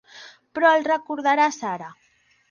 [0.59, 1.91] Però el recordaràs ara.